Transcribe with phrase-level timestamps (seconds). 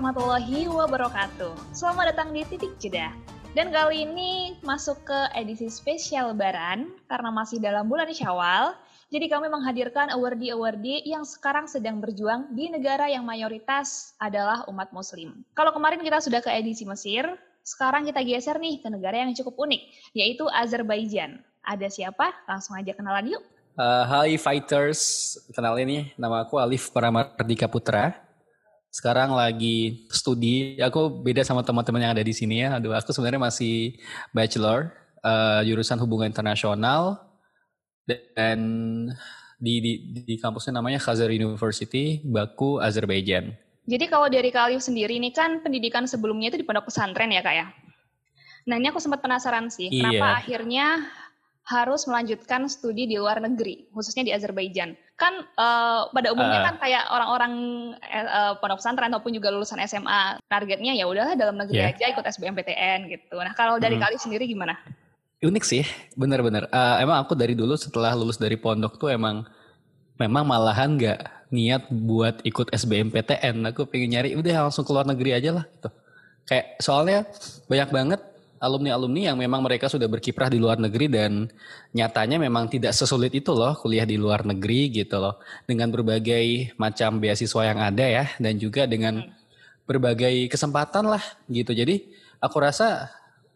[0.00, 1.76] warahmatullahi wabarakatuh.
[1.76, 3.12] Selamat datang di Titik Jeda.
[3.52, 8.72] Dan kali ini masuk ke edisi spesial Lebaran karena masih dalam bulan Syawal.
[9.12, 15.44] Jadi kami menghadirkan awardee-awardee yang sekarang sedang berjuang di negara yang mayoritas adalah umat muslim.
[15.52, 17.28] Kalau kemarin kita sudah ke edisi Mesir,
[17.60, 21.44] sekarang kita geser nih ke negara yang cukup unik, yaitu Azerbaijan.
[21.60, 22.32] Ada siapa?
[22.48, 23.44] Langsung aja kenalan yuk.
[23.76, 28.29] Uh, hai fighters, kenalin nih, nama aku Alif Paramardika Putra
[28.90, 30.76] sekarang lagi studi.
[30.82, 32.76] Aku beda sama teman-teman yang ada di sini ya.
[32.76, 33.96] Aduh, aku sebenarnya masih
[34.34, 34.90] bachelor
[35.22, 37.22] uh, jurusan hubungan internasional
[38.34, 38.60] dan
[39.60, 39.92] di, di
[40.26, 43.54] di kampusnya namanya Khazar University, Baku, Azerbaijan.
[43.86, 47.54] Jadi kalau dari Kaliu sendiri ini kan pendidikan sebelumnya itu di pondok pesantren ya kak
[47.54, 47.66] ya?
[48.68, 50.10] Nah ini aku sempat penasaran sih, iya.
[50.10, 50.86] kenapa akhirnya
[51.70, 54.98] harus melanjutkan studi di luar negeri, khususnya di Azerbaijan.
[55.20, 56.66] Kan uh, pada umumnya uh.
[56.72, 57.52] kan kayak orang-orang
[58.08, 61.92] uh, pondok pesantren ataupun juga lulusan SMA, targetnya ya udahlah dalam negeri yeah.
[61.92, 63.36] aja ikut SBMPTN gitu.
[63.36, 64.04] Nah kalau dari hmm.
[64.08, 64.80] kali sendiri gimana?
[65.44, 65.84] Unik sih,
[66.16, 66.72] benar-benar.
[66.72, 69.44] Uh, emang aku dari dulu setelah lulus dari pondok tuh emang
[70.16, 71.20] memang malahan nggak
[71.52, 73.60] niat buat ikut SBMPTN.
[73.72, 75.88] Aku pengen nyari udah langsung keluar negeri aja lah gitu.
[76.48, 77.28] Kayak soalnya
[77.68, 78.20] banyak banget
[78.60, 81.48] alumni-alumni yang memang mereka sudah berkiprah di luar negeri dan
[81.96, 85.40] nyatanya memang tidak sesulit itu loh kuliah di luar negeri gitu loh.
[85.64, 89.88] Dengan berbagai macam beasiswa yang ada ya dan juga dengan hmm.
[89.88, 91.72] berbagai kesempatan lah gitu.
[91.72, 93.08] Jadi aku rasa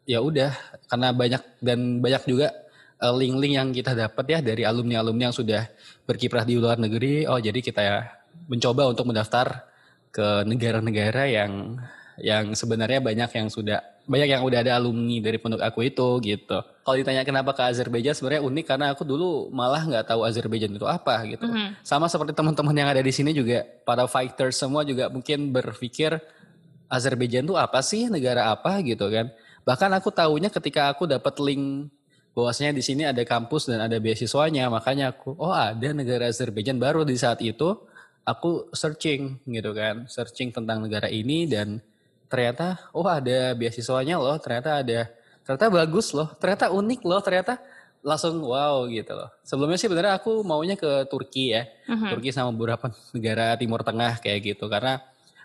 [0.08, 0.56] ya udah
[0.88, 2.48] karena banyak dan banyak juga
[2.97, 5.69] eh, link-link yang kita dapat ya dari alumni-alumni yang sudah
[6.08, 7.28] berkiprah di luar negeri.
[7.28, 8.08] Oh jadi kita ya
[8.48, 9.69] mencoba untuk mendaftar
[10.08, 11.77] ke negara-negara yang
[12.16, 16.58] yang sebenarnya banyak yang sudah banyak yang udah ada alumni dari pondok aku itu gitu.
[16.60, 20.84] Kalau ditanya kenapa ke Azerbaijan sebenarnya unik karena aku dulu malah nggak tahu Azerbaijan itu
[20.84, 21.48] apa gitu.
[21.48, 21.69] Mm -hmm.
[21.80, 26.20] Sama seperti teman-teman yang ada di sini juga para fighters semua juga mungkin berpikir
[26.92, 29.32] Azerbaijan itu apa sih negara apa gitu kan.
[29.65, 31.88] Bahkan aku tahunya ketika aku dapat link
[32.36, 37.06] bahwasanya di sini ada kampus dan ada beasiswanya makanya aku oh ada negara Azerbaijan baru
[37.06, 37.78] di saat itu
[38.26, 41.78] aku searching gitu kan searching tentang negara ini dan
[42.28, 45.10] ternyata oh ada beasiswanya loh, ternyata ada
[45.44, 47.60] ternyata bagus loh, ternyata unik loh, ternyata
[48.04, 49.32] langsung wow gitu loh.
[49.40, 52.12] Sebelumnya sih benernya aku maunya ke Turki ya, uh-huh.
[52.16, 55.00] Turki sama beberapa negara Timur Tengah kayak gitu karena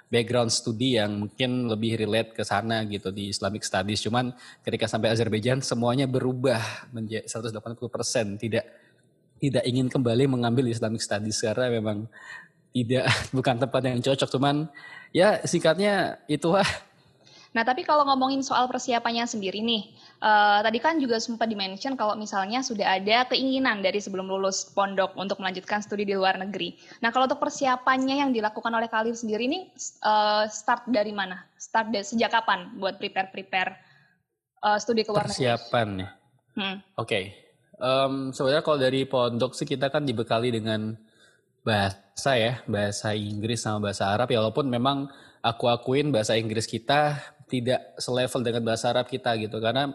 [0.10, 4.02] background studi yang mungkin lebih relate ke sana gitu di Islamic Studies.
[4.04, 4.34] Cuman
[4.66, 8.66] ketika sampai Azerbaijan semuanya berubah menjadi 180 tidak
[9.40, 12.10] tidak ingin kembali mengambil Islamic Studies karena memang
[12.76, 13.08] tidak
[13.38, 14.30] bukan tempat yang cocok.
[14.36, 14.68] Cuman
[15.16, 16.68] ya singkatnya itu lah.
[17.50, 19.90] Nah, tapi kalau ngomongin soal persiapannya sendiri nih,
[20.22, 25.18] uh, tadi kan juga sempat dimention kalau misalnya sudah ada keinginan dari sebelum lulus pondok
[25.18, 26.78] untuk melanjutkan studi di luar negeri.
[27.02, 29.66] Nah, kalau untuk persiapannya yang dilakukan oleh Khalif sendiri ini
[30.06, 31.42] uh, start dari mana?
[31.58, 33.82] Start dari sejak kapan buat prepare-prepare
[34.62, 35.50] uh, studi ke luar negeri?
[35.50, 36.10] Persiapan ya.
[36.54, 36.78] Hmm.
[37.02, 37.10] Oke.
[37.10, 37.24] Okay.
[37.80, 41.00] Um, sebenarnya kalau dari pondok sih kita kan dibekali dengan
[41.64, 47.20] bahasa ya, bahasa Inggris sama bahasa Arab ya walaupun memang aku akuin bahasa Inggris kita
[47.50, 49.92] tidak selevel dengan bahasa Arab kita gitu karena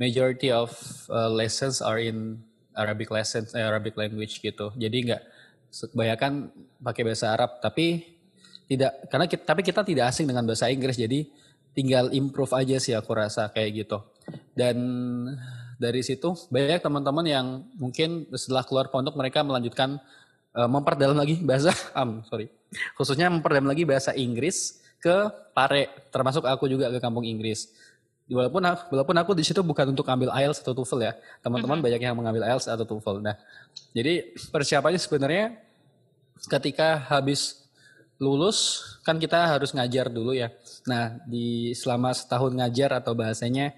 [0.00, 0.74] majority of
[1.08, 2.42] uh, lessons are in
[2.74, 4.74] Arabic lessons, eh, Arabic language gitu.
[4.74, 5.22] Jadi nggak
[5.94, 6.50] kebanyakan
[6.82, 8.18] pakai bahasa Arab tapi
[8.66, 11.26] tidak karena kita, tapi kita tidak asing dengan bahasa Inggris jadi
[11.74, 13.98] tinggal improve aja sih aku rasa kayak gitu.
[14.54, 14.76] Dan
[15.78, 17.46] dari situ banyak teman-teman yang
[17.78, 19.98] mungkin setelah keluar pondok mereka melanjutkan
[20.54, 22.48] uh, memperdalam lagi bahasa um, sorry.
[22.98, 27.70] Khususnya memperdalam lagi bahasa Inggris ke Pare termasuk aku juga ke kampung Inggris.
[28.24, 31.12] Walaupun aku, walaupun aku di situ bukan untuk ambil IELTS atau TOEFL ya.
[31.44, 31.84] Teman-teman mm-hmm.
[31.84, 33.36] banyak yang mengambil IELTS atau TOEFL nah
[33.94, 35.44] jadi persiapannya sebenarnya
[36.50, 37.62] ketika habis
[38.18, 40.50] lulus kan kita harus ngajar dulu ya.
[40.88, 43.76] Nah di selama setahun ngajar atau bahasanya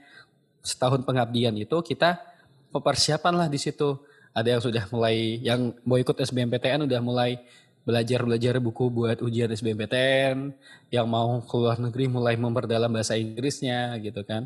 [0.62, 2.22] setahun pengabdian itu kita
[2.70, 3.98] persiapan lah di situ
[4.37, 7.41] ada yang sudah mulai yang mau ikut SBMPTN udah mulai
[7.88, 10.53] belajar belajar buku buat ujian SBMPTN
[10.93, 14.44] yang mau keluar negeri mulai memperdalam bahasa Inggrisnya gitu kan.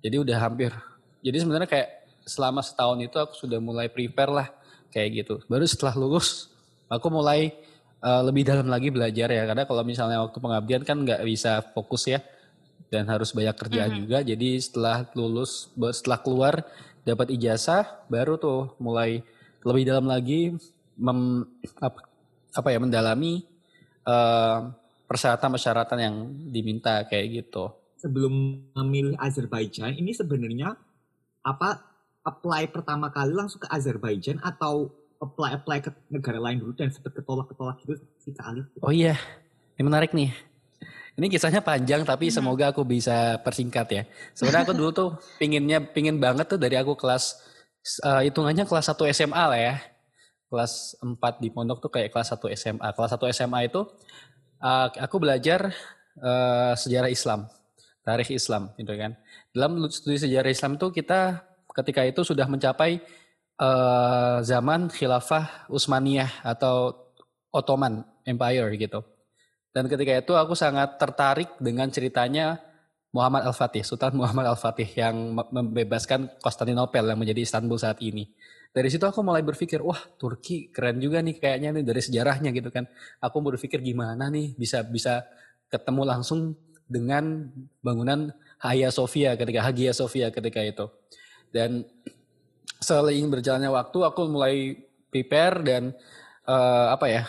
[0.00, 0.72] Jadi udah hampir
[1.20, 1.88] jadi sebenarnya kayak
[2.24, 4.48] selama setahun itu aku sudah mulai prepare lah
[4.88, 5.34] kayak gitu.
[5.44, 6.48] Baru setelah lulus
[6.88, 7.52] aku mulai
[8.00, 9.44] uh, lebih dalam lagi belajar ya.
[9.44, 12.24] Karena kalau misalnya waktu pengabdian kan nggak bisa fokus ya
[12.90, 14.02] dan harus banyak kerjaan mm -hmm.
[14.04, 16.54] juga jadi setelah lulus setelah keluar
[17.06, 19.24] dapat ijazah baru tuh mulai
[19.64, 20.56] lebih dalam lagi
[21.00, 21.44] mem,
[21.80, 22.00] apa,
[22.52, 23.44] apa ya mendalami
[24.04, 24.72] uh,
[25.08, 26.16] persyaratan-persyaratan yang
[26.52, 27.72] diminta kayak gitu.
[28.00, 30.76] Sebelum memilih Azerbaijan ini sebenarnya
[31.44, 31.82] apa
[32.24, 37.12] apply pertama kali langsung ke Azerbaijan atau apply apply ke negara lain dulu dan sempat
[37.12, 39.16] ketolak ketolak gitu si Kak Oh iya,
[39.76, 40.32] ini menarik nih.
[41.18, 42.34] Ini kisahnya panjang tapi hmm.
[42.34, 44.02] semoga aku bisa persingkat ya.
[44.34, 45.10] Sebenarnya aku dulu tuh
[45.40, 47.38] pinginnya pingin banget tuh dari aku kelas
[48.06, 49.74] uh, hitungannya kelas 1 SMA lah ya.
[50.50, 52.88] Kelas 4 di pondok tuh kayak kelas 1 SMA.
[52.94, 53.86] Kelas 1 SMA itu
[54.62, 55.72] uh, aku belajar
[56.20, 57.48] uh, sejarah Islam,
[58.04, 59.16] tarikh Islam gitu kan.
[59.50, 63.00] Dalam studi sejarah Islam tuh kita ketika itu sudah mencapai
[63.58, 66.94] uh, zaman khilafah Utsmaniyah atau
[67.50, 69.02] Ottoman Empire gitu.
[69.70, 72.58] Dan ketika itu aku sangat tertarik dengan ceritanya
[73.10, 78.30] Muhammad Al-Fatih, Sultan Muhammad Al-Fatih yang membebaskan Konstantinopel yang menjadi Istanbul saat ini.
[78.70, 82.70] Dari situ aku mulai berpikir, wah Turki keren juga nih kayaknya nih dari sejarahnya gitu
[82.70, 82.86] kan.
[83.18, 85.26] Aku berpikir gimana nih bisa bisa
[85.66, 86.54] ketemu langsung
[86.86, 87.50] dengan
[87.82, 88.30] bangunan
[88.62, 90.86] Hagia Sophia ketika Hagia Sophia ketika itu.
[91.50, 91.82] Dan
[92.78, 94.78] seiring berjalannya waktu aku mulai
[95.10, 95.82] prepare dan
[96.46, 97.22] uh, apa ya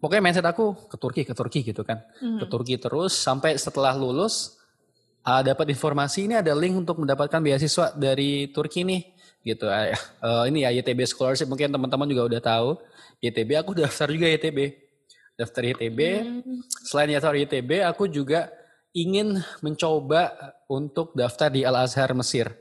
[0.00, 2.00] pokoknya mindset aku ke Turki ke Turki gitu kan.
[2.20, 2.40] Hmm.
[2.40, 4.56] ke Turki terus sampai setelah lulus
[5.28, 9.02] uh, dapat informasi ini ada link untuk mendapatkan beasiswa dari Turki nih
[9.44, 9.68] gitu.
[9.68, 12.70] Uh, ini ya YTB scholarship mungkin teman-teman juga udah tahu.
[13.20, 14.84] YTB aku daftar juga YTB
[15.34, 16.60] daftar YTB hmm.
[16.86, 18.54] selain daftar YTB aku juga
[18.94, 22.54] ingin mencoba untuk daftar di Al Azhar Mesir.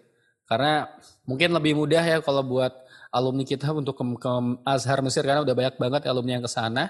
[0.49, 0.89] Karena
[1.23, 2.73] mungkin lebih mudah ya kalau buat
[3.13, 4.31] alumni kita untuk ke, ke
[4.65, 6.89] Azhar Mesir karena udah banyak banget alumni yang ke sana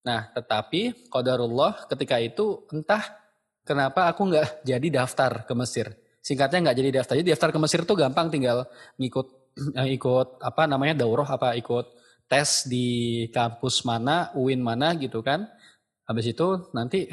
[0.00, 3.20] Nah, tetapi qadarullah ketika itu entah
[3.64, 5.92] kenapa aku nggak jadi daftar ke Mesir.
[6.20, 7.14] Singkatnya nggak jadi daftar.
[7.20, 8.64] Jadi daftar ke Mesir tuh gampang tinggal
[8.96, 9.26] ngikut
[9.80, 11.86] eh, ikut apa namanya daurah apa ikut
[12.30, 15.44] tes di kampus mana, UIN mana gitu kan.
[16.08, 17.10] Habis itu nanti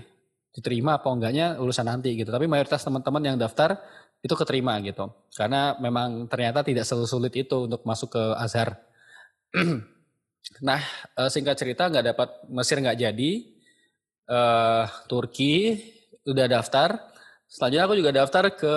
[0.53, 2.29] diterima apa enggaknya urusan nanti gitu.
[2.31, 3.77] Tapi mayoritas teman-teman yang daftar
[4.23, 5.11] itu keterima gitu.
[5.35, 8.79] Karena memang ternyata tidak sulit itu untuk masuk ke Azhar.
[10.63, 10.81] Nah,
[11.19, 13.31] uh, singkat cerita nggak dapat Mesir nggak jadi,
[14.31, 15.77] uh, Turki
[16.27, 17.13] udah daftar.
[17.47, 18.75] Selanjutnya aku juga daftar ke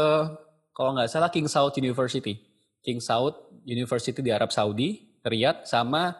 [0.70, 2.38] kalau nggak salah King Saud University,
[2.82, 3.34] King Saud
[3.66, 6.14] University di Arab Saudi, Riyadh, sama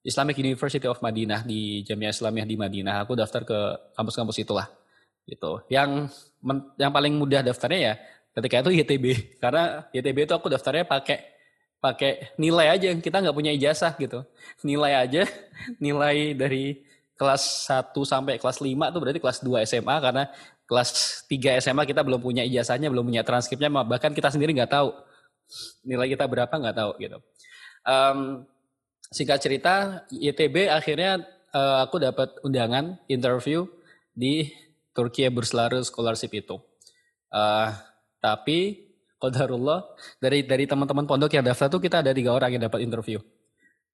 [0.00, 3.04] Islamic University of Madinah di Jamiah Islamiyah di Madinah.
[3.04, 3.58] Aku daftar ke
[3.92, 4.66] kampus-kampus itulah,
[5.28, 5.60] gitu.
[5.68, 6.08] Yang
[6.80, 7.94] yang paling mudah daftarnya ya
[8.32, 9.04] ketika itu YTB,
[9.42, 11.39] karena YTB itu aku daftarnya pakai
[11.80, 14.22] pakai nilai aja kita nggak punya ijazah gitu.
[14.62, 15.24] Nilai aja
[15.84, 16.84] nilai dari
[17.16, 20.24] kelas 1 sampai kelas 5 tuh berarti kelas 2 SMA karena
[20.64, 20.90] kelas
[21.28, 24.94] 3 SMA kita belum punya ijazahnya belum punya transkripnya bahkan kita sendiri nggak tahu
[25.84, 27.18] nilai kita berapa nggak tahu gitu.
[27.84, 28.48] Um,
[29.10, 33.66] singkat cerita ITB akhirnya uh, aku dapat undangan interview
[34.14, 34.52] di
[34.94, 36.56] Turki Bursları Scholarship itu.
[37.30, 37.70] Uh,
[38.20, 38.89] tapi
[39.20, 39.84] Qadarullah
[40.16, 43.20] dari dari teman-teman pondok yang daftar tuh kita ada tiga orang yang dapat interview.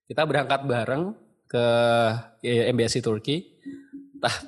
[0.07, 1.67] Kita berangkat bareng ke
[2.47, 3.59] MBSI Turki.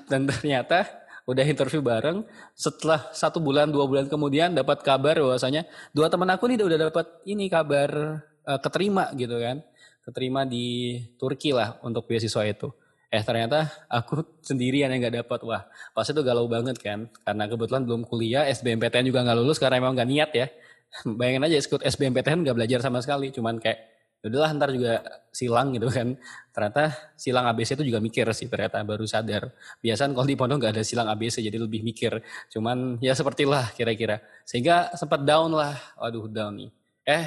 [0.07, 0.87] Dan ternyata
[1.27, 2.23] udah interview bareng.
[2.55, 7.07] Setelah satu bulan dua bulan kemudian dapat kabar bahwasanya dua teman aku nih udah dapat
[7.27, 9.61] ini kabar uh, keterima gitu kan,
[10.09, 12.71] keterima di Turki lah untuk beasiswa itu.
[13.13, 15.41] Eh ternyata aku sendirian yang nggak dapat.
[15.45, 19.83] Wah pas itu galau banget kan, karena kebetulan belum kuliah, SBMPTN juga nggak lulus karena
[19.83, 20.49] emang nggak niat ya
[21.19, 23.31] bayangin aja ikut SBMPTN gak belajar sama sekali.
[23.35, 23.79] Cuman kayak
[24.19, 26.19] ya udahlah ntar juga silang gitu kan.
[26.51, 29.53] Ternyata silang ABC itu juga mikir sih ternyata baru sadar.
[29.79, 32.19] Biasanya kalau di pondok gak ada silang ABC jadi lebih mikir.
[32.51, 34.19] Cuman ya sepertilah kira-kira.
[34.43, 35.79] Sehingga sempat down lah.
[36.01, 36.71] Waduh down nih.
[37.09, 37.27] Eh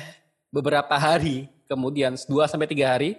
[0.51, 3.15] beberapa hari kemudian 2 sampai tiga hari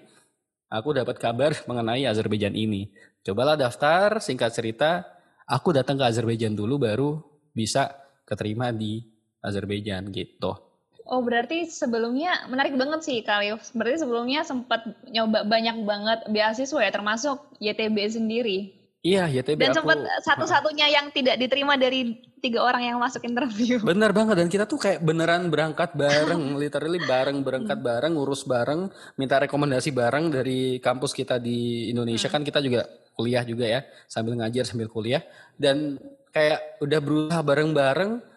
[0.69, 2.93] aku dapat kabar mengenai Azerbaijan ini.
[3.25, 5.05] Cobalah daftar singkat cerita
[5.49, 7.21] aku datang ke Azerbaijan dulu baru
[7.52, 7.93] bisa
[8.25, 9.12] keterima di
[9.43, 10.55] Azerbaijan gitu.
[11.03, 13.75] Oh berarti sebelumnya menarik banget sih Kalif.
[13.75, 18.59] Berarti sebelumnya sempat nyoba banyak banget beasiswa ya termasuk YTB sendiri.
[19.03, 19.59] Iya YTB.
[19.59, 23.83] Dan sempat satu-satunya yang tidak diterima dari tiga orang yang masuk interview.
[23.91, 28.87] Bener banget dan kita tuh kayak beneran berangkat bareng, literally bareng berangkat bareng, ngurus bareng,
[29.19, 32.35] minta rekomendasi bareng dari kampus kita di Indonesia hmm.
[32.39, 32.87] kan kita juga
[33.19, 35.21] kuliah juga ya sambil ngajar sambil kuliah
[35.61, 36.01] dan
[36.33, 38.32] kayak udah berusaha bareng-bareng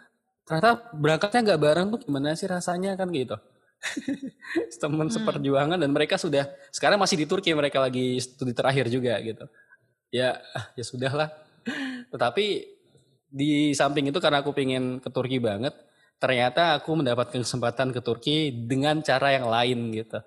[0.45, 3.35] ternyata berangkatnya nggak bareng tuh gimana sih rasanya kan gitu
[4.81, 5.15] teman hmm.
[5.17, 9.45] seperjuangan dan mereka sudah sekarang masih di Turki mereka lagi studi terakhir juga gitu
[10.13, 10.37] ya
[10.77, 11.33] ya sudahlah
[12.13, 12.75] tetapi
[13.25, 15.73] di samping itu karena aku pengen ke Turki banget
[16.21, 20.21] ternyata aku mendapatkan kesempatan ke Turki dengan cara yang lain gitu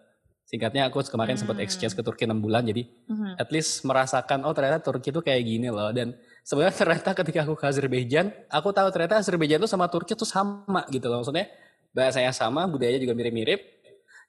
[0.44, 1.42] singkatnya aku kemarin hmm.
[1.46, 3.40] sempat exchange ke Turki enam bulan jadi hmm.
[3.40, 6.12] at least merasakan oh ternyata Turki itu kayak gini loh dan
[6.48, 10.88] sebenarnya ternyata ketika aku ke Azerbaijan, aku tahu ternyata Azerbaijan itu sama Turki itu sama
[10.88, 11.20] gitu loh.
[11.20, 11.44] Maksudnya
[11.92, 13.60] bahasanya sama, budayanya juga mirip-mirip.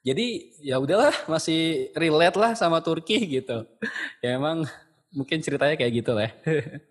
[0.04, 3.64] Jadi ya udahlah masih relate lah sama Turki gitu.
[4.20, 4.68] Ya emang
[5.16, 6.28] mungkin ceritanya kayak gitu lah.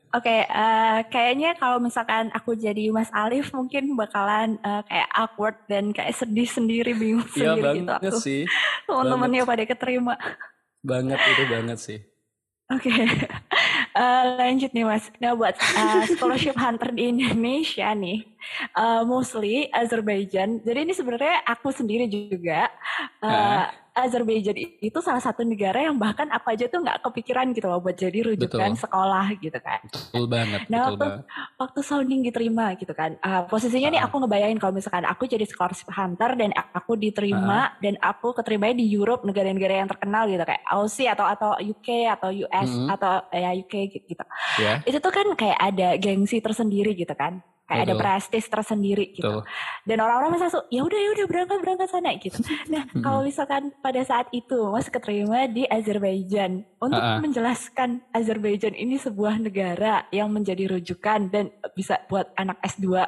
[0.09, 5.53] Oke, okay, uh, kayaknya kalau misalkan aku jadi Mas Alif mungkin bakalan uh, kayak awkward
[5.69, 8.17] dan kayak sedih sendiri, bingung ya, sendiri gitu aku.
[8.17, 8.41] sih.
[8.89, 10.17] Teman-temannya pada keterima.
[10.81, 11.99] Banget itu banget sih.
[12.73, 13.05] Oke, okay.
[13.95, 15.05] Uh, lanjut nih Mas.
[15.17, 18.25] Nah buat uh, scholarship hunter di Indonesia nih,
[18.77, 20.61] uh, mostly Azerbaijan.
[20.61, 22.69] Jadi ini sebenarnya aku sendiri juga.
[23.21, 23.69] Uh,
[24.05, 27.97] Azerbaijan itu salah satu negara yang bahkan apa aja tuh nggak kepikiran gitu loh buat
[27.97, 28.83] jadi rujukan betul.
[28.87, 29.79] sekolah gitu kan.
[29.89, 30.59] Betul banget.
[30.67, 31.25] Nah betul waktu banget.
[31.59, 33.93] waktu sounding diterima gitu kan, uh, posisinya uh.
[33.97, 37.79] nih aku ngebayangin kalau misalkan aku jadi scholarship hunter dan aku diterima uh.
[37.83, 42.29] dan aku keterimanya di Europe negara-negara yang terkenal gitu kayak Aussie atau atau UK atau
[42.31, 42.93] US mm -hmm.
[42.95, 44.25] atau ya UK gitu.
[44.57, 44.81] Yeah.
[44.87, 47.93] Itu tuh kan kayak ada gengsi tersendiri gitu kan kayak Betul.
[47.93, 49.45] ada prestis tersendiri gitu.
[49.45, 49.45] Betul.
[49.85, 52.41] Dan orang-orang langsung ya udah ya udah berangkat berangkat sana gitu.
[52.73, 57.19] Nah, kalau misalkan pada saat itu Mas keterima di Azerbaijan untuk uh -uh.
[57.21, 63.05] menjelaskan Azerbaijan ini sebuah negara yang menjadi rujukan dan bisa buat anak S2 uh,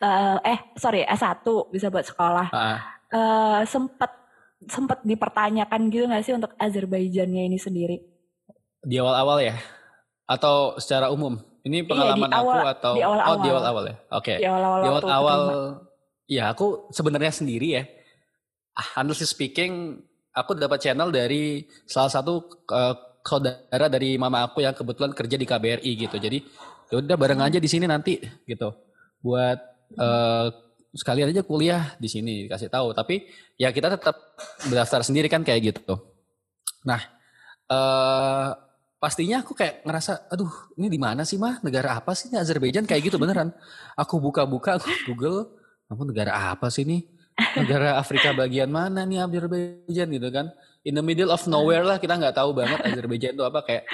[0.00, 2.48] eh, eh sorry S1 bisa buat sekolah.
[2.48, 2.78] Uh -uh.
[3.10, 4.16] Uh, sempat
[4.64, 8.00] sempat dipertanyakan gitu nggak sih untuk Azerbaijannya ini sendiri?
[8.80, 9.54] Di awal-awal ya?
[10.24, 11.49] Atau secara umum?
[11.60, 13.28] Ini pengalaman iya, awal, aku atau di awal -awal.
[13.28, 13.96] oh di awal-awal ya?
[13.96, 14.06] Oke.
[14.24, 14.36] Okay.
[14.40, 14.80] Di awal-awal.
[14.80, 15.42] Di awal-awal
[16.30, 17.82] ya aku sebenarnya sendiri ya.
[18.78, 19.98] Ah, honestly speaking,
[20.30, 25.44] aku dapat channel dari salah satu uh, saudara dari mama aku yang kebetulan kerja di
[25.44, 26.16] KBRI gitu.
[26.16, 26.38] Jadi
[26.88, 28.70] ya udah bareng aja di sini nanti gitu.
[29.20, 29.58] Buat
[29.98, 30.48] uh,
[30.94, 32.94] sekalian aja kuliah di sini dikasih tahu.
[32.94, 33.26] Tapi
[33.58, 34.16] ya kita tetap
[34.64, 35.98] berdaftar sendiri kan kayak gitu.
[36.86, 37.00] Nah,
[37.68, 38.56] uh,
[39.00, 41.58] pastinya aku kayak ngerasa aduh ini di mana sih mah?
[41.64, 42.84] Negara apa sih ini Azerbaijan?
[42.84, 43.50] Kayak gitu beneran.
[43.96, 45.56] Aku buka-buka aku Google
[45.88, 47.08] aku negara apa sih ini?
[47.56, 50.06] Negara Afrika bagian mana nih Azerbaijan?
[50.12, 50.52] Gitu kan.
[50.84, 53.88] In the middle of nowhere lah kita nggak tahu banget Azerbaijan itu apa kayak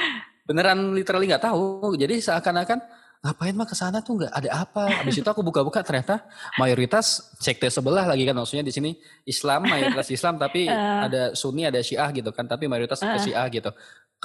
[0.44, 1.94] beneran literally nggak tahu.
[1.94, 2.82] Jadi seakan-akan
[3.22, 4.90] ngapain mah ke sana tuh nggak ada apa?
[5.02, 6.26] Habis itu aku buka-buka ternyata
[6.58, 8.90] mayoritas sekte sebelah lagi kan maksudnya di sini
[9.22, 11.02] Islam mayoritas Islam tapi uh.
[11.06, 13.18] ada Sunni ada Syiah gitu kan tapi mayoritas uh.
[13.18, 13.70] Syiah gitu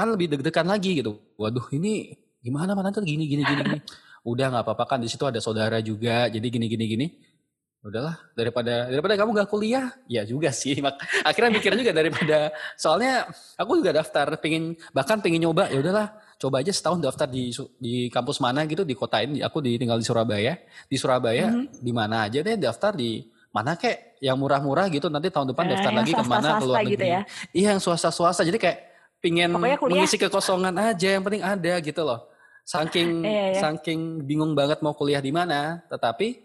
[0.01, 1.22] kan lebih deg-degan lagi gitu.
[1.38, 3.79] Waduh ini gimana mana tuh gini gini gini gini.
[4.25, 7.08] Udah nggak apa-apa kan di situ ada saudara juga jadi gini gini gini.
[7.81, 10.77] Udahlah daripada daripada kamu gak kuliah ya juga sih.
[10.81, 13.25] Mak akhirnya mikir juga daripada soalnya
[13.58, 17.50] aku juga daftar pengen bahkan pengen nyoba ya udahlah coba aja setahun daftar di
[17.81, 20.58] di kampus mana gitu di kota ini aku di, tinggal di Surabaya
[20.89, 21.81] di Surabaya mm -hmm.
[21.81, 25.70] di mana aja deh daftar di mana kek yang murah-murah gitu nanti tahun depan eh,
[25.75, 26.93] daftar lagi ke mana ke luar gitu negeri.
[26.93, 27.22] Gitu ya?
[27.51, 28.77] Iya yang swasta-swasta jadi kayak
[29.22, 32.28] pingin mengisi kekosongan aja yang penting ada gitu loh
[32.66, 33.62] saking iya, iya.
[33.62, 36.42] saking bingung banget mau kuliah di mana tetapi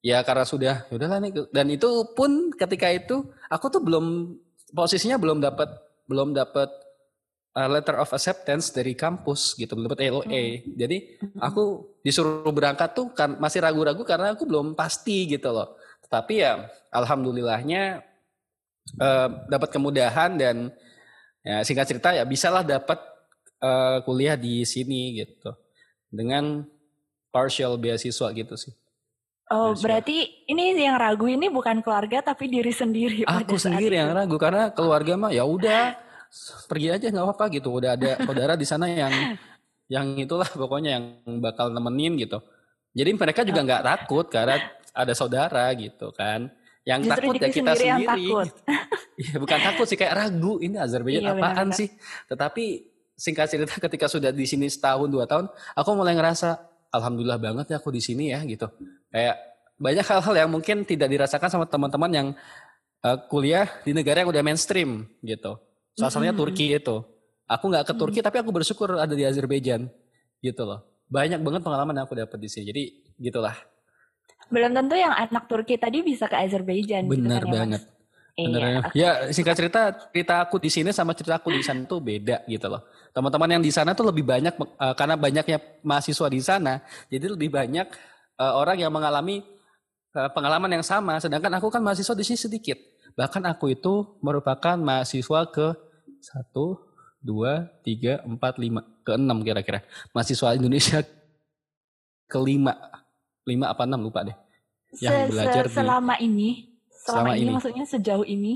[0.00, 4.38] ya karena sudah ya udahlah nih dan itu pun ketika itu aku tuh belum
[4.72, 5.68] posisinya belum dapat
[6.08, 6.70] belum dapat
[7.58, 10.78] uh, letter of acceptance dari kampus gitu belum dapat LOA hmm.
[10.78, 11.40] jadi hmm.
[11.42, 11.62] aku
[12.00, 18.02] disuruh berangkat tuh kan masih ragu-ragu karena aku belum pasti gitu loh tetapi ya alhamdulillahnya
[18.98, 20.72] uh, dapat kemudahan dan
[21.40, 23.00] ya singkat cerita ya bisalah dapat
[23.60, 25.52] uh, kuliah di sini gitu
[26.10, 26.66] dengan
[27.30, 28.74] partial beasiswa gitu sih.
[29.50, 29.82] Oh, beasiswa.
[29.82, 30.16] berarti
[30.50, 33.22] ini yang ragu ini bukan keluarga tapi diri sendiri.
[33.26, 34.00] Aku sendiri itu.
[34.02, 35.94] yang ragu karena keluarga mah ya udah
[36.66, 37.68] pergi aja nggak apa-apa gitu.
[37.70, 39.14] Udah ada saudara di sana yang
[39.90, 41.04] yang itulah pokoknya yang
[41.42, 42.38] bakal nemenin gitu.
[42.90, 44.58] Jadi mereka juga nggak takut karena
[44.90, 46.50] ada saudara gitu kan.
[46.88, 48.06] Yang Justru takut ya kita sendiri.
[48.08, 48.50] sendiri.
[49.20, 51.92] Iya, bukan takut sih kayak ragu ini Azerbaijan iya, apaan benar, sih.
[52.24, 52.64] Tetapi
[53.12, 56.56] singkat cerita ketika sudah di sini setahun dua tahun, aku mulai ngerasa
[56.88, 58.64] alhamdulillah banget ya aku di sini ya gitu.
[59.12, 59.36] Kayak
[59.76, 62.28] banyak hal-hal yang mungkin tidak dirasakan sama teman-teman yang
[63.04, 65.60] uh, kuliah di negara yang udah mainstream gitu.
[65.96, 66.40] Salah satunya mm.
[66.40, 66.96] Turki itu.
[67.44, 69.84] Aku nggak ke Turki mm tapi aku bersyukur ada di Azerbaijan
[70.40, 70.80] gitu loh.
[71.12, 72.64] Banyak banget pengalaman yang aku dapat di sini.
[72.70, 72.82] Jadi
[73.20, 73.56] gitulah.
[74.50, 77.06] Belum tentu yang anak Turki tadi bisa ke Azerbaijan.
[77.06, 77.82] Benar gitu kan, banget.
[78.34, 78.80] Ya, Bener iya.
[78.94, 79.80] ya singkat cerita
[80.10, 82.82] cerita aku di sini sama cerita aku di sana tuh beda gitu loh.
[83.10, 87.50] Teman-teman yang di sana tuh lebih banyak uh, karena banyaknya mahasiswa di sana, jadi lebih
[87.50, 87.86] banyak
[88.38, 89.42] uh, orang yang mengalami
[90.14, 91.18] uh, pengalaman yang sama.
[91.18, 92.78] Sedangkan aku kan mahasiswa di sini sedikit.
[93.18, 95.74] Bahkan aku itu merupakan mahasiswa ke
[96.22, 96.78] satu,
[97.18, 99.82] dua, tiga, empat, lima, ke enam kira-kira.
[100.14, 101.02] Mahasiswa Indonesia
[102.32, 102.78] kelima
[103.46, 104.36] lima apa enam lupa deh.
[104.98, 106.48] Yang belajar se selama di, ini,
[106.90, 108.52] selama, selama ini, ini maksudnya sejauh ini.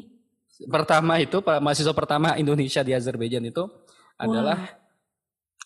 [0.67, 4.23] Pertama itu mahasiswa pertama Indonesia di Azerbaijan itu Wah.
[4.23, 4.59] adalah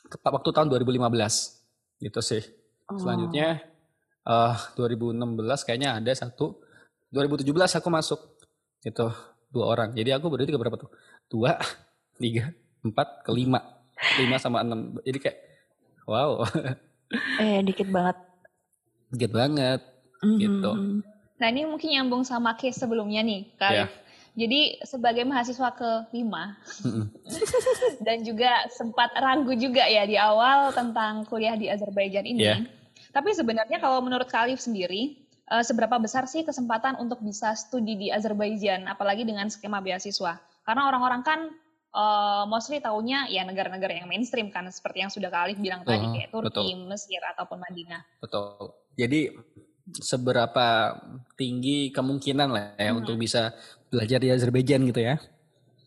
[0.08, 2.42] waktu tahun 2015 gitu sih.
[2.88, 2.96] Oh.
[2.96, 3.60] Selanjutnya
[4.24, 6.60] uh, eh, 2016 kayaknya ada satu.
[7.12, 7.48] 2017
[7.80, 8.20] aku masuk
[8.84, 9.08] gitu
[9.48, 9.96] dua orang.
[9.96, 10.92] Jadi aku berarti ke berapa tuh?
[11.28, 11.56] Dua,
[12.20, 12.52] tiga,
[12.84, 13.60] empat, kelima.
[13.98, 15.02] 5 sama 6.
[15.02, 15.38] Jadi kayak
[16.06, 16.44] wow.
[17.42, 18.27] eh dikit banget.
[19.12, 19.80] Dikit banget
[20.20, 20.38] mm-hmm.
[20.38, 20.72] gitu.
[21.38, 23.90] Nah ini mungkin nyambung sama case sebelumnya nih, Kak yeah.
[24.38, 26.54] Jadi sebagai mahasiswa ke lima
[28.06, 32.46] dan juga sempat ragu juga ya di awal tentang kuliah di Azerbaijan ini.
[32.46, 32.62] Yeah.
[33.10, 35.18] Tapi sebenarnya kalau menurut Khalif sendiri,
[35.50, 40.38] uh, seberapa besar sih kesempatan untuk bisa studi di Azerbaijan, apalagi dengan skema beasiswa?
[40.62, 41.40] Karena orang-orang kan
[41.98, 46.14] uh, mostly taunya ya negara-negara yang mainstream kan, seperti yang sudah Khalif bilang tadi uh,
[46.14, 46.86] kayak Turki, betul.
[46.86, 48.06] Mesir ataupun Madinah.
[48.22, 48.70] Betul.
[48.98, 49.30] Jadi
[50.02, 50.98] seberapa
[51.38, 53.00] tinggi kemungkinan lah ya hmm.
[53.00, 53.54] untuk bisa
[53.88, 55.16] belajar di Azerbaijan gitu ya.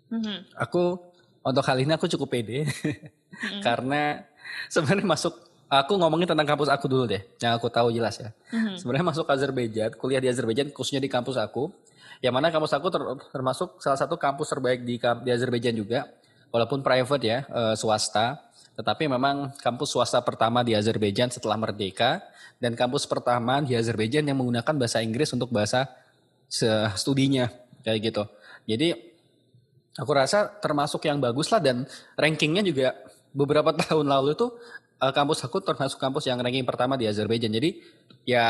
[0.10, 0.48] Hmm.
[0.58, 1.12] Aku
[1.44, 3.62] untuk kali ini aku cukup pede hmm.
[3.65, 4.25] karena
[4.72, 5.34] sebenarnya masuk
[5.72, 8.30] aku ngomongin tentang kampus aku dulu deh, yang aku tahu jelas ya.
[8.51, 8.75] Hmm.
[8.75, 11.72] Sebenarnya masuk Azerbaijan, kuliah di Azerbaijan khususnya di kampus aku,
[12.20, 13.01] yang mana kampus aku ter,
[13.32, 16.12] termasuk salah satu kampus terbaik di di Azerbaijan juga,
[16.51, 18.50] walaupun private ya, uh, swasta.
[18.75, 22.24] Tetapi memang kampus swasta pertama di Azerbaijan setelah merdeka
[22.62, 25.90] dan kampus pertama di Azerbaijan yang menggunakan bahasa Inggris untuk bahasa
[26.96, 27.48] studinya
[27.84, 28.24] kayak gitu.
[28.68, 28.94] Jadi
[29.98, 31.84] aku rasa termasuk yang bagus lah dan
[32.16, 32.88] rankingnya juga
[33.36, 34.56] beberapa tahun lalu tuh
[35.01, 37.51] uh, kampus aku termasuk kampus yang ranking pertama di Azerbaijan.
[37.51, 37.82] Jadi
[38.24, 38.46] ya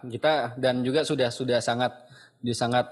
[0.00, 1.92] kita dan juga sudah sudah sangat
[2.40, 2.88] di sangat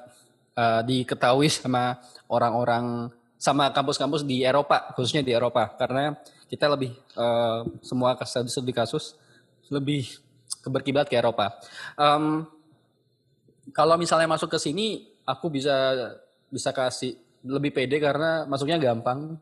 [0.55, 1.97] uh, diketahui sama
[2.29, 3.09] orang-orang
[3.39, 6.13] sama kampus-kampus di Eropa khususnya di Eropa karena
[6.49, 9.14] kita lebih uh, semua kasus di kasus
[9.69, 10.09] lebih
[10.64, 11.52] berkiblat ke Eropa.
[11.95, 12.49] Um,
[13.76, 15.76] kalau misalnya masuk ke sini aku bisa
[16.49, 19.37] bisa kasih lebih pede karena masuknya gampang,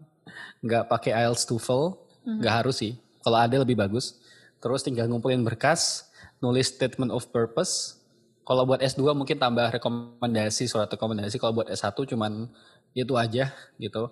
[0.60, 1.94] nggak pakai IELTS TOEFL,
[2.26, 2.38] mhm.
[2.42, 2.92] nggak harus sih.
[3.22, 4.18] Kalau ada lebih bagus.
[4.58, 6.10] Terus tinggal ngumpulin berkas,
[6.42, 8.02] nulis statement of purpose.
[8.46, 11.38] Kalau buat S2 mungkin tambah rekomendasi, surat rekomendasi.
[11.38, 12.46] Kalau buat S1 cuman
[12.94, 14.06] itu aja gitu.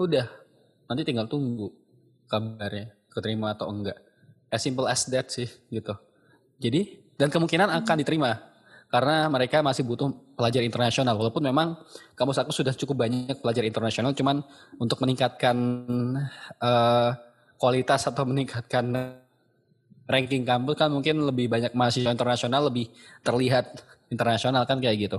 [0.00, 0.24] Udah,
[0.88, 1.68] nanti tinggal tunggu
[2.28, 3.98] kabarnya, keterima atau enggak.
[4.48, 5.96] As simple as that sih gitu.
[6.60, 8.00] Jadi, dan kemungkinan akan mhm.
[8.04, 8.30] diterima
[8.88, 11.12] karena mereka masih butuh pelajar internasional.
[11.20, 11.76] Walaupun memang
[12.16, 14.40] kampus aku sudah cukup banyak pelajar internasional, cuman
[14.80, 15.56] untuk meningkatkan
[16.60, 17.10] uh,
[17.60, 19.18] kualitas atau meningkatkan
[20.08, 22.88] ranking kampus kan mungkin lebih banyak mahasiswa internasional lebih
[23.20, 25.18] terlihat internasional kan kayak gitu.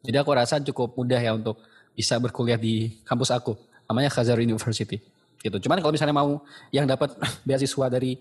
[0.00, 1.60] Jadi aku rasa cukup mudah ya untuk
[1.92, 3.52] bisa berkuliah di kampus aku.
[3.84, 5.19] Namanya Khazar University.
[5.40, 5.56] Gitu.
[5.66, 7.16] Cuman kalau misalnya mau yang dapat
[7.48, 8.20] beasiswa dari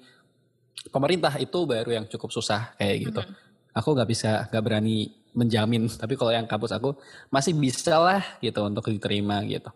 [0.89, 3.21] pemerintah itu baru yang cukup susah kayak gitu.
[3.21, 5.87] Mm -hmm aku nggak bisa nggak berani menjamin.
[6.01, 6.95] Tapi kalau yang kampus aku
[7.29, 9.69] masih bisa lah gitu untuk diterima gitu.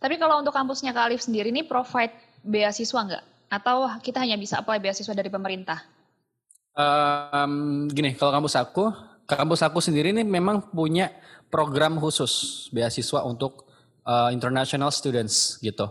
[0.00, 3.24] Tapi kalau untuk kampusnya Kak Alif sendiri ini provide beasiswa nggak?
[3.52, 5.84] Atau kita hanya bisa apply beasiswa dari pemerintah?
[6.72, 8.94] Um, gini kalau kampus aku
[9.26, 11.12] kampus aku sendiri ini memang punya
[11.50, 13.68] program khusus beasiswa untuk
[14.06, 15.90] uh, international students gitu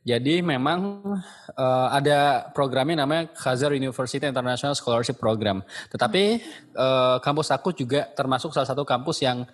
[0.00, 1.04] jadi memang
[1.52, 5.60] uh, ada programnya namanya Khazar University International Scholarship Program.
[5.92, 6.40] Tetapi
[6.72, 9.44] uh, kampus aku juga termasuk salah satu kampus yang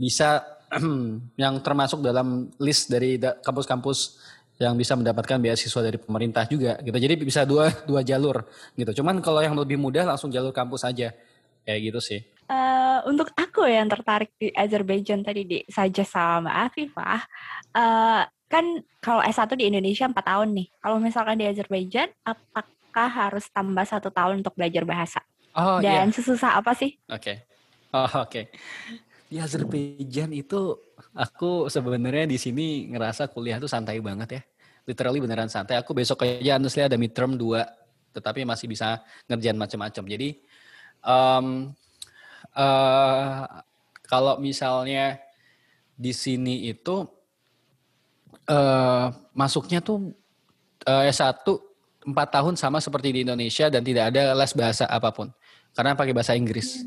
[0.00, 0.40] bisa
[1.42, 4.24] yang termasuk dalam list dari kampus-kampus
[4.56, 6.96] yang bisa mendapatkan beasiswa dari pemerintah juga gitu.
[6.96, 8.40] Jadi bisa dua dua jalur
[8.80, 9.04] gitu.
[9.04, 11.12] Cuman kalau yang lebih mudah langsung jalur kampus aja.
[11.64, 12.20] Kayak gitu sih.
[12.44, 17.24] Uh, untuk aku yang tertarik di Azerbaijan tadi di saja sama Afifah,
[17.72, 18.20] uh,
[18.54, 20.66] kan kalau S1 di Indonesia 4 tahun nih.
[20.78, 25.18] Kalau misalkan di Azerbaijan, apakah harus tambah satu tahun untuk belajar bahasa?
[25.58, 26.14] Oh, Dan yeah.
[26.14, 26.94] sesusah apa sih?
[27.10, 27.18] Oke.
[27.18, 27.36] Okay.
[27.90, 28.30] Oh, oke.
[28.30, 28.44] Okay.
[29.26, 30.78] Di Azerbaijan itu
[31.14, 34.42] aku sebenarnya di sini ngerasa kuliah tuh santai banget ya.
[34.86, 35.74] Literally beneran santai.
[35.82, 40.04] Aku besok aja honestly ada midterm 2, tetapi masih bisa ngerjain macam-macam.
[40.06, 40.28] Jadi
[41.02, 41.74] um,
[42.54, 43.42] uh,
[44.06, 45.18] kalau misalnya
[45.94, 47.06] di sini itu
[48.48, 50.12] uh, masuknya tuh
[50.88, 51.44] uh, S1
[52.04, 55.32] empat tahun sama seperti di Indonesia dan tidak ada les bahasa apa pun
[55.72, 56.84] karena pakai bahasa Inggris.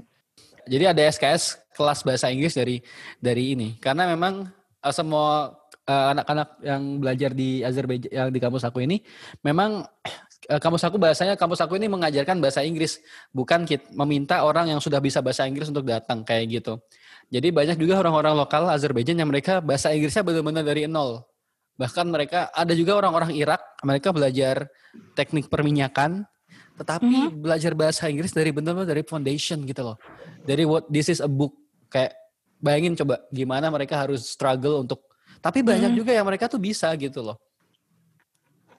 [0.68, 2.84] Jadi ada SKS kelas bahasa Inggris dari
[3.18, 4.46] dari ini karena memang
[4.84, 5.56] uh, semua
[5.88, 9.00] anak-anak uh, yang belajar di Azerbaijan yang di kampus aku ini
[9.40, 9.88] memang
[10.60, 13.00] kampus aku bahasanya kampus aku ini mengajarkan bahasa Inggris
[13.32, 16.80] bukan kita, meminta orang yang sudah bisa bahasa Inggris untuk datang kayak gitu.
[17.32, 21.24] Jadi banyak juga orang-orang lokal Azerbaijan yang mereka bahasa Inggrisnya benar-benar dari nol
[21.78, 24.66] Bahkan mereka ada juga orang-orang Irak, mereka belajar
[25.14, 26.26] teknik perminyakan,
[26.78, 27.42] tetapi mm -hmm.
[27.42, 29.98] belajar bahasa Inggris dari benar-benar dari foundation gitu loh.
[30.42, 31.54] Dari what this is a book
[31.94, 32.18] kayak
[32.58, 35.06] bayangin coba gimana mereka harus struggle untuk
[35.38, 35.98] tapi banyak mm.
[36.02, 37.38] juga yang mereka tuh bisa gitu loh.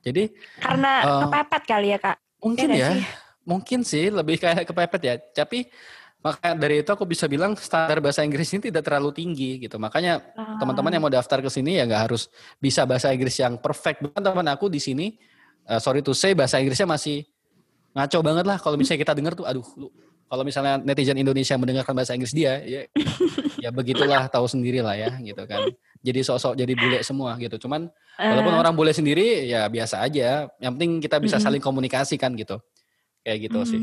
[0.02, 2.16] Jadi karena uh, kepepet kali ya kak.
[2.38, 3.02] Mungkin ya, ya sih?
[3.46, 5.14] mungkin sih lebih kayak kepepet ya.
[5.18, 5.70] Tapi
[6.18, 9.78] Maka dari itu aku bisa bilang standar bahasa Inggris ini tidak terlalu tinggi gitu.
[9.78, 10.58] Makanya uh.
[10.58, 12.26] teman-teman yang mau daftar ke sini ya nggak harus
[12.58, 14.02] bisa bahasa Inggris yang perfect.
[14.02, 15.14] Bukan teman aku di sini,
[15.70, 17.22] uh, sorry to say bahasa Inggrisnya masih
[17.94, 18.58] ngaco banget lah.
[18.58, 19.94] Kalau misalnya kita dengar tuh, aduh, lu,
[20.26, 22.82] kalau misalnya netizen Indonesia mendengarkan bahasa Inggris dia, ya,
[23.62, 25.70] ya begitulah tahu sendiri lah ya gitu kan.
[26.02, 27.62] Jadi sosok jadi bule semua gitu.
[27.62, 27.86] Cuman
[28.18, 28.26] uh.
[28.26, 30.50] walaupun orang bule sendiri ya biasa aja.
[30.58, 32.58] Yang penting kita bisa saling komunikasi kan gitu.
[33.22, 33.82] Kayak gitu sih.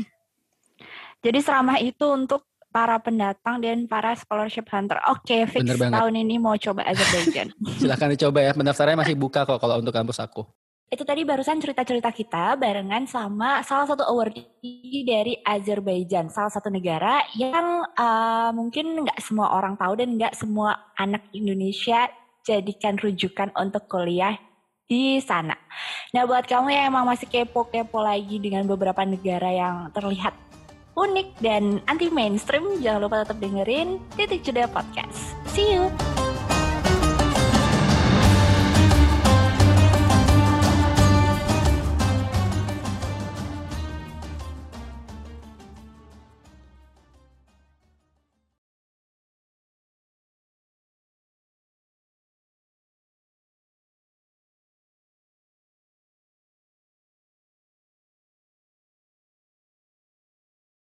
[1.26, 4.94] Jadi seramah itu untuk para pendatang dan para scholarship hunter.
[5.10, 7.50] Oke, okay, fix tahun ini mau coba Azerbaijan.
[7.82, 10.46] Silahkan dicoba ya, pendaftarannya masih buka kok kalau untuk kampus aku.
[10.86, 17.26] Itu tadi barusan cerita-cerita kita barengan sama salah satu awardee dari Azerbaijan, salah satu negara
[17.34, 22.06] yang uh, mungkin nggak semua orang tahu dan nggak semua anak Indonesia
[22.46, 24.38] jadikan rujukan untuk kuliah
[24.86, 25.58] di sana.
[26.14, 30.38] Nah buat kamu yang emang masih kepo-kepo lagi dengan beberapa negara yang terlihat
[30.96, 35.36] unik dan anti mainstream, jangan lupa tetap dengerin Titik Jeda Podcast.
[35.52, 36.25] See you!